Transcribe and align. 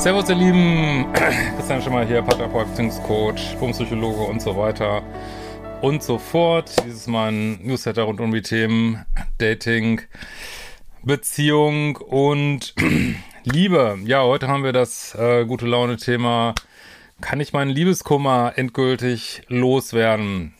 Servus, 0.00 0.30
ihr 0.30 0.34
Lieben. 0.34 1.12
Christian 1.12 1.82
Schimmer 1.82 2.06
hier, 2.06 2.22
Paartherapeut, 2.22 2.68
Beziehungscoach, 2.68 3.58
Psychologe 3.72 4.22
und 4.22 4.40
so 4.40 4.56
weiter 4.56 5.02
und 5.82 6.02
so 6.02 6.16
fort. 6.16 6.72
Dieses 6.86 7.06
Mal 7.06 7.30
ein 7.30 7.62
Newsletter 7.62 8.04
rund 8.04 8.18
um 8.18 8.32
die 8.32 8.40
Themen 8.40 9.04
Dating, 9.36 10.00
Beziehung 11.02 11.96
und 11.96 12.74
Liebe. 13.44 13.98
Ja, 14.06 14.22
heute 14.22 14.48
haben 14.48 14.64
wir 14.64 14.72
das 14.72 15.14
äh, 15.16 15.44
gute 15.44 15.66
Laune-Thema. 15.66 16.54
Kann 17.20 17.40
ich 17.40 17.52
meinen 17.52 17.70
Liebeskummer 17.70 18.54
endgültig 18.56 19.42
loswerden? 19.48 20.54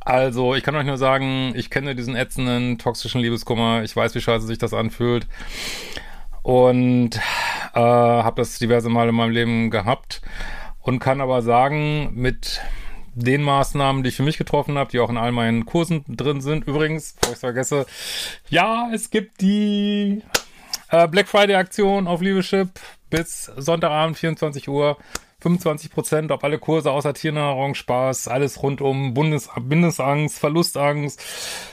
Also, 0.00 0.56
ich 0.56 0.64
kann 0.64 0.74
euch 0.74 0.86
nur 0.86 0.98
sagen, 0.98 1.52
ich 1.54 1.70
kenne 1.70 1.94
diesen 1.94 2.16
ätzenden, 2.16 2.78
toxischen 2.78 3.20
Liebeskummer. 3.20 3.84
Ich 3.84 3.94
weiß, 3.94 4.16
wie 4.16 4.20
scheiße 4.20 4.44
sich 4.44 4.58
das 4.58 4.74
anfühlt 4.74 5.28
und 6.46 7.20
äh, 7.76 7.80
habe 7.80 8.40
das 8.40 8.58
diverse 8.58 8.88
Male 8.88 9.10
in 9.10 9.14
meinem 9.14 9.30
Leben 9.30 9.70
gehabt 9.70 10.22
und 10.80 10.98
kann 10.98 11.20
aber 11.20 11.42
sagen, 11.42 12.10
mit 12.14 12.60
den 13.14 13.42
Maßnahmen, 13.42 14.02
die 14.02 14.08
ich 14.08 14.16
für 14.16 14.22
mich 14.22 14.38
getroffen 14.38 14.78
habe, 14.78 14.90
die 14.90 14.98
auch 14.98 15.10
in 15.10 15.16
all 15.16 15.32
meinen 15.32 15.66
Kursen 15.66 16.04
drin 16.08 16.40
sind. 16.40 16.66
Übrigens, 16.66 17.14
bevor 17.14 17.30
ich 17.30 17.34
es 17.34 17.40
vergesse, 17.40 17.86
ja, 18.48 18.88
es 18.92 19.10
gibt 19.10 19.40
die 19.40 20.22
äh, 20.90 21.08
Black 21.08 21.28
Friday 21.28 21.56
Aktion 21.56 22.06
auf 22.06 22.20
Liebeschip 22.20 22.68
bis 23.10 23.44
Sonntagabend 23.56 24.18
24 24.18 24.68
Uhr. 24.68 24.96
25 25.40 25.90
Prozent 25.90 26.32
auf 26.32 26.42
alle 26.44 26.58
Kurse 26.58 26.90
außer 26.90 27.12
Tiernahrung, 27.12 27.74
Spaß, 27.74 28.28
alles 28.28 28.62
rund 28.62 28.80
um 28.80 29.12
Bundes 29.14 29.50
Bindungsangst, 29.60 30.38
Verlustangst, 30.38 31.22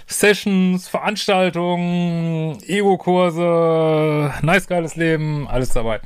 Sessions, 0.05 0.87
Veranstaltungen, 0.89 2.61
Ego-Kurse, 2.67 4.33
nice 4.41 4.67
geiles 4.67 4.95
Leben, 4.95 5.47
alles 5.47 5.69
dabei. 5.69 6.01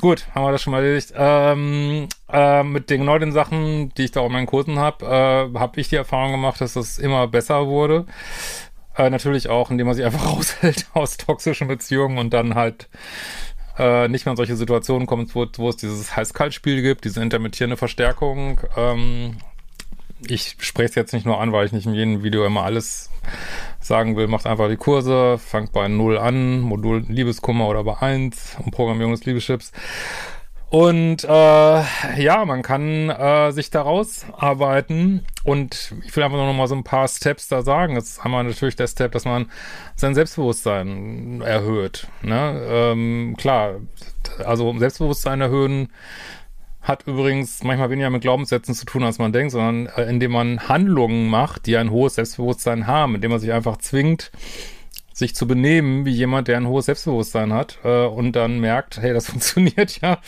Gut, 0.00 0.26
haben 0.34 0.44
wir 0.44 0.52
das 0.52 0.62
schon 0.62 0.72
mal 0.72 0.82
erledigt. 0.82 1.12
Ähm, 1.16 2.08
äh, 2.32 2.62
mit 2.62 2.88
den 2.90 3.00
genau 3.00 3.18
den 3.18 3.32
Sachen, 3.32 3.92
die 3.94 4.04
ich 4.04 4.12
da 4.12 4.20
auf 4.20 4.30
meinen 4.30 4.46
Kursen 4.46 4.78
habe, 4.78 5.04
äh, 5.04 5.58
habe 5.58 5.80
ich 5.80 5.88
die 5.88 5.96
Erfahrung 5.96 6.32
gemacht, 6.32 6.60
dass 6.60 6.74
das 6.74 6.98
immer 6.98 7.26
besser 7.28 7.66
wurde. 7.66 8.06
Äh, 8.96 9.10
natürlich 9.10 9.48
auch, 9.48 9.70
indem 9.70 9.86
man 9.86 9.96
sich 9.96 10.04
einfach 10.04 10.26
raushält 10.32 10.86
aus 10.94 11.16
toxischen 11.16 11.68
Beziehungen 11.68 12.18
und 12.18 12.30
dann 12.32 12.54
halt 12.54 12.88
äh, 13.80 14.08
nicht 14.08 14.26
mehr 14.26 14.32
in 14.32 14.36
solche 14.36 14.56
Situationen 14.56 15.06
kommt, 15.06 15.34
wo, 15.34 15.46
wo 15.56 15.68
es 15.70 15.76
dieses 15.76 16.14
Heiß-Kalt-Spiel 16.14 16.82
gibt, 16.82 17.06
diese 17.06 17.22
intermittierende 17.22 17.78
Verstärkung. 17.78 18.60
Ähm, 18.76 19.38
ich 20.28 20.56
spreche 20.58 20.90
es 20.90 20.94
jetzt 20.96 21.14
nicht 21.14 21.24
nur 21.24 21.40
an, 21.40 21.52
weil 21.52 21.64
ich 21.64 21.72
nicht 21.72 21.86
in 21.86 21.94
jedem 21.94 22.22
Video 22.22 22.44
immer 22.44 22.62
alles 22.62 23.08
sagen 23.80 24.16
will. 24.16 24.26
Macht 24.26 24.46
einfach 24.46 24.68
die 24.68 24.76
Kurse, 24.76 25.38
fangt 25.38 25.72
bei 25.72 25.88
0 25.88 26.18
an, 26.18 26.60
Modul 26.60 27.04
Liebeskummer 27.08 27.68
oder 27.68 27.82
bei 27.82 27.96
1 28.02 28.58
und 28.62 28.70
Programmierung 28.72 29.14
des 29.14 29.24
Liebeschips. 29.24 29.72
Und 30.70 31.24
äh, 31.24 31.28
ja, 31.28 32.44
man 32.46 32.62
kann 32.62 33.10
äh, 33.10 33.50
sich 33.50 33.70
daraus 33.70 34.24
arbeiten 34.38 35.26
und 35.42 35.92
ich 36.04 36.14
will 36.14 36.22
einfach 36.22 36.36
nur 36.36 36.46
noch 36.46 36.54
mal 36.54 36.68
so 36.68 36.76
ein 36.76 36.84
paar 36.84 37.08
Steps 37.08 37.48
da 37.48 37.62
sagen. 37.62 37.96
Das 37.96 38.04
ist 38.04 38.24
einmal 38.24 38.44
natürlich 38.44 38.76
der 38.76 38.86
Step, 38.86 39.10
dass 39.10 39.24
man 39.24 39.50
sein 39.96 40.14
Selbstbewusstsein 40.14 41.40
erhöht. 41.40 42.06
Ne? 42.22 42.62
Ähm, 42.68 43.34
klar, 43.36 43.80
also 44.44 44.78
Selbstbewusstsein 44.78 45.40
erhöhen 45.40 45.88
hat 46.82 47.04
übrigens 47.08 47.64
manchmal 47.64 47.90
weniger 47.90 48.10
mit 48.10 48.22
Glaubenssätzen 48.22 48.74
zu 48.74 48.86
tun, 48.86 49.02
als 49.02 49.18
man 49.18 49.32
denkt, 49.32 49.50
sondern 49.50 49.86
äh, 49.86 50.08
indem 50.08 50.30
man 50.30 50.68
Handlungen 50.68 51.28
macht, 51.28 51.66
die 51.66 51.76
ein 51.76 51.90
hohes 51.90 52.14
Selbstbewusstsein 52.14 52.86
haben, 52.86 53.16
indem 53.16 53.32
man 53.32 53.40
sich 53.40 53.52
einfach 53.52 53.78
zwingt, 53.78 54.30
sich 55.12 55.34
zu 55.34 55.46
benehmen 55.46 56.04
wie 56.04 56.12
jemand, 56.12 56.48
der 56.48 56.56
ein 56.56 56.66
hohes 56.66 56.86
Selbstbewusstsein 56.86 57.52
hat 57.52 57.78
äh, 57.84 58.06
und 58.06 58.32
dann 58.32 58.60
merkt, 58.60 58.98
hey, 58.98 59.12
das 59.12 59.26
funktioniert 59.30 60.00
ja. 60.00 60.18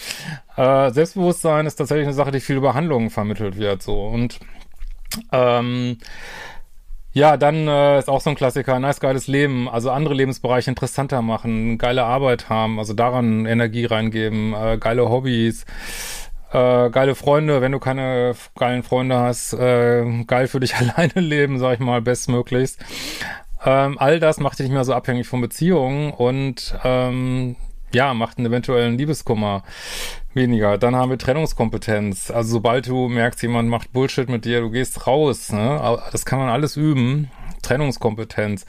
Äh, 0.56 0.90
Selbstbewusstsein 0.92 1.66
ist 1.66 1.76
tatsächlich 1.76 2.06
eine 2.06 2.14
Sache, 2.14 2.30
die 2.30 2.40
viel 2.40 2.56
über 2.56 2.74
Handlungen 2.74 3.10
vermittelt 3.10 3.56
wird. 3.56 3.82
So 3.82 4.06
und 4.06 4.40
ähm, 5.30 5.98
ja, 7.14 7.36
dann 7.36 7.68
äh, 7.68 7.98
ist 7.98 8.08
auch 8.08 8.22
so 8.22 8.30
ein 8.30 8.36
Klassiker, 8.36 8.78
nice 8.78 8.98
geiles 8.98 9.26
Leben, 9.26 9.68
also 9.68 9.90
andere 9.90 10.14
Lebensbereiche 10.14 10.70
interessanter 10.70 11.20
machen, 11.20 11.76
geile 11.76 12.04
Arbeit 12.04 12.48
haben, 12.48 12.78
also 12.78 12.94
daran 12.94 13.44
Energie 13.44 13.84
reingeben, 13.84 14.54
äh, 14.54 14.78
geile 14.78 15.10
Hobbys, 15.10 15.66
äh, 16.52 16.88
geile 16.88 17.14
Freunde, 17.14 17.60
wenn 17.60 17.72
du 17.72 17.78
keine 17.80 18.34
geilen 18.58 18.82
Freunde 18.82 19.18
hast, 19.18 19.52
äh, 19.52 20.24
geil 20.26 20.48
für 20.48 20.60
dich 20.60 20.74
alleine 20.76 21.20
leben, 21.20 21.58
sag 21.58 21.74
ich 21.74 21.80
mal, 21.80 22.00
bestmöglichst. 22.00 22.78
Ähm, 23.64 23.98
all 23.98 24.20
das 24.20 24.40
macht 24.40 24.58
dich 24.58 24.64
nicht 24.64 24.74
mehr 24.74 24.84
so 24.84 24.94
abhängig 24.94 25.26
von 25.26 25.40
Beziehungen 25.40 26.12
und 26.12 26.76
ähm, 26.84 27.56
ja, 27.94 28.14
macht 28.14 28.38
einen 28.38 28.46
eventuellen 28.46 28.96
Liebeskummer 28.96 29.62
weniger. 30.34 30.78
Dann 30.78 30.96
haben 30.96 31.10
wir 31.10 31.18
Trennungskompetenz. 31.18 32.30
Also 32.30 32.52
sobald 32.52 32.88
du 32.88 33.08
merkst, 33.08 33.42
jemand 33.42 33.68
macht 33.68 33.92
Bullshit 33.92 34.28
mit 34.28 34.44
dir, 34.44 34.60
du 34.60 34.70
gehst 34.70 35.06
raus. 35.06 35.52
Ne? 35.52 36.00
Das 36.10 36.24
kann 36.24 36.38
man 36.38 36.48
alles 36.48 36.76
üben. 36.76 37.30
Trennungskompetenz 37.62 38.66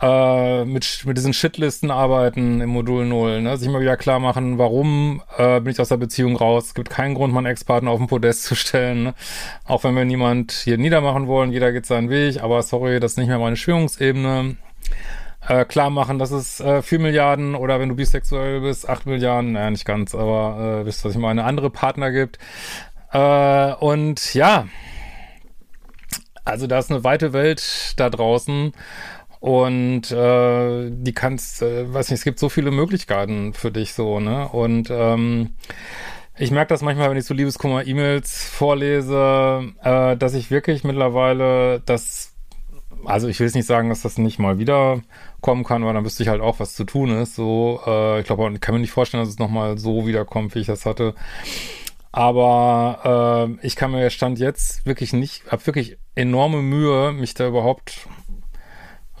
äh, 0.00 0.64
mit, 0.64 1.02
mit 1.04 1.16
diesen 1.16 1.32
Shitlisten 1.32 1.90
arbeiten 1.90 2.60
im 2.60 2.70
Modul 2.70 3.06
0, 3.06 3.42
ne? 3.42 3.56
sich 3.56 3.68
mal 3.68 3.80
wieder 3.80 3.96
klar 3.96 4.18
machen, 4.18 4.58
warum 4.58 5.22
äh, 5.38 5.60
bin 5.60 5.72
ich 5.72 5.80
aus 5.80 5.88
der 5.88 5.96
Beziehung 5.96 6.36
raus. 6.36 6.66
Es 6.66 6.74
gibt 6.74 6.90
keinen 6.90 7.14
Grund, 7.14 7.32
meinen 7.32 7.46
Ex-Partner 7.46 7.90
auf 7.90 7.98
den 7.98 8.08
Podest 8.08 8.44
zu 8.44 8.54
stellen. 8.54 9.04
Ne? 9.04 9.14
Auch 9.66 9.84
wenn 9.84 9.94
wir 9.94 10.04
niemand 10.04 10.52
hier 10.52 10.78
niedermachen 10.78 11.26
wollen, 11.26 11.52
jeder 11.52 11.72
geht 11.72 11.86
seinen 11.86 12.10
Weg, 12.10 12.42
aber 12.42 12.62
sorry, 12.62 13.00
das 13.00 13.12
ist 13.12 13.18
nicht 13.18 13.28
mehr 13.28 13.38
meine 13.38 13.56
Schwingungsebene. 13.56 14.56
Äh, 15.46 15.64
klar 15.66 15.90
machen, 15.90 16.18
dass 16.18 16.30
es 16.30 16.60
äh, 16.60 16.80
4 16.80 16.98
Milliarden 17.00 17.54
oder 17.54 17.78
wenn 17.78 17.90
du 17.90 17.94
bisexuell 17.96 18.62
bist, 18.62 18.88
8 18.88 19.06
Milliarden, 19.06 19.52
naja, 19.52 19.70
nicht 19.70 19.84
ganz, 19.84 20.14
aber 20.14 20.80
äh, 20.80 20.86
wisst, 20.86 21.04
was 21.04 21.12
ich 21.12 21.18
meine, 21.18 21.44
andere 21.44 21.68
Partner 21.70 22.10
gibt. 22.10 22.38
Äh, 23.12 23.74
und 23.74 24.34
ja, 24.34 24.66
also 26.44 26.66
da 26.66 26.78
ist 26.78 26.90
eine 26.90 27.04
weite 27.04 27.32
Welt 27.32 27.94
da 27.96 28.10
draußen 28.10 28.72
und 29.44 30.10
äh, 30.10 30.90
die 30.90 31.12
kannst, 31.12 31.60
äh, 31.60 31.92
weiß 31.92 32.08
nicht, 32.08 32.20
es 32.20 32.24
gibt 32.24 32.38
so 32.38 32.48
viele 32.48 32.70
Möglichkeiten 32.70 33.52
für 33.52 33.70
dich 33.70 33.92
so, 33.92 34.18
ne? 34.18 34.48
Und 34.48 34.88
ähm, 34.90 35.50
ich 36.38 36.50
merke 36.50 36.70
das 36.70 36.80
manchmal, 36.80 37.10
wenn 37.10 37.18
ich 37.18 37.26
so 37.26 37.34
Liebeskummer-E-Mails 37.34 38.46
vorlese, 38.46 39.74
äh, 39.82 40.16
dass 40.16 40.32
ich 40.32 40.50
wirklich 40.50 40.82
mittlerweile 40.82 41.80
das, 41.84 42.32
also 43.04 43.28
ich 43.28 43.38
will 43.38 43.46
jetzt 43.46 43.54
nicht 43.54 43.66
sagen, 43.66 43.90
dass 43.90 44.00
das 44.00 44.16
nicht 44.16 44.38
mal 44.38 44.58
wieder 44.58 45.02
kommen 45.42 45.62
kann, 45.64 45.84
weil 45.84 45.92
dann 45.92 46.06
wüsste 46.06 46.22
ich 46.22 46.30
halt 46.30 46.40
auch, 46.40 46.58
was 46.58 46.74
zu 46.74 46.84
tun 46.84 47.10
ist. 47.10 47.34
So, 47.34 47.82
äh, 47.86 48.20
ich 48.20 48.26
glaube, 48.26 48.50
ich 48.50 48.62
kann 48.62 48.74
mir 48.74 48.80
nicht 48.80 48.92
vorstellen, 48.92 49.22
dass 49.22 49.28
es 49.28 49.38
nochmal 49.38 49.76
so 49.76 50.06
wiederkommt, 50.06 50.54
wie 50.54 50.60
ich 50.60 50.68
das 50.68 50.86
hatte. 50.86 51.14
Aber 52.12 53.58
äh, 53.60 53.66
ich 53.66 53.76
kann 53.76 53.90
mir 53.90 54.08
Stand 54.08 54.38
jetzt 54.38 54.86
wirklich 54.86 55.12
nicht, 55.12 55.44
habe 55.52 55.66
wirklich 55.66 55.98
enorme 56.14 56.62
Mühe, 56.62 57.12
mich 57.12 57.34
da 57.34 57.46
überhaupt 57.46 58.08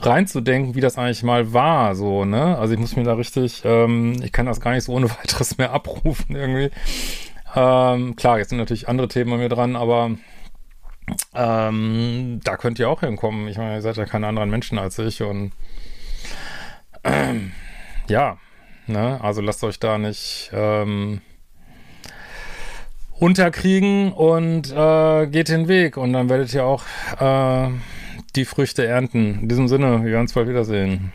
reinzudenken, 0.00 0.74
wie 0.74 0.80
das 0.80 0.98
eigentlich 0.98 1.22
mal 1.22 1.52
war, 1.52 1.94
so, 1.94 2.24
ne? 2.24 2.58
Also 2.58 2.74
ich 2.74 2.80
muss 2.80 2.96
mir 2.96 3.04
da 3.04 3.14
richtig, 3.14 3.62
ähm, 3.64 4.16
ich 4.22 4.32
kann 4.32 4.46
das 4.46 4.60
gar 4.60 4.72
nicht 4.72 4.84
so 4.84 4.92
ohne 4.92 5.10
weiteres 5.18 5.58
mehr 5.58 5.72
abrufen 5.72 6.34
irgendwie. 6.36 6.70
Ähm, 7.54 8.16
klar, 8.16 8.38
jetzt 8.38 8.50
sind 8.50 8.58
natürlich 8.58 8.88
andere 8.88 9.08
Themen 9.08 9.30
bei 9.30 9.36
mir 9.36 9.48
dran, 9.48 9.76
aber 9.76 10.10
ähm, 11.34 12.40
da 12.42 12.56
könnt 12.56 12.78
ihr 12.78 12.88
auch 12.88 13.00
hinkommen. 13.00 13.48
Ich 13.48 13.58
meine, 13.58 13.74
ihr 13.74 13.82
seid 13.82 13.96
ja 13.96 14.06
keine 14.06 14.26
anderen 14.26 14.50
Menschen 14.50 14.78
als 14.78 14.98
ich 14.98 15.22
und 15.22 15.52
ähm, 17.04 17.52
ja, 18.08 18.38
ne? 18.86 19.20
Also 19.22 19.40
lasst 19.40 19.62
euch 19.64 19.78
da 19.78 19.98
nicht 19.98 20.50
ähm, 20.52 21.20
unterkriegen 23.18 24.12
und 24.12 24.72
äh, 24.72 25.26
geht 25.26 25.48
den 25.48 25.68
Weg 25.68 25.96
und 25.96 26.12
dann 26.12 26.28
werdet 26.28 26.52
ihr 26.52 26.64
auch 26.64 26.82
äh, 27.20 27.68
die 28.36 28.44
Früchte 28.44 28.84
ernten. 28.84 29.40
In 29.42 29.48
diesem 29.48 29.68
Sinne, 29.68 30.04
wir 30.04 30.12
werden 30.12 30.22
uns 30.22 30.32
bald 30.32 30.48
wiedersehen. 30.48 31.12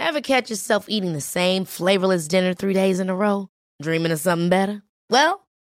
Ever 0.00 0.22
catch 0.22 0.48
yourself 0.48 0.88
eating 0.88 1.12
the 1.12 1.20
same 1.20 1.64
flavorless 1.64 2.26
dinner 2.28 2.54
three 2.54 2.72
days 2.72 2.98
in 2.98 3.10
a 3.10 3.14
row? 3.14 3.48
Dreaming 3.80 4.10
of 4.10 4.18
something 4.18 4.48
better? 4.48 4.82
Well, 5.10 5.47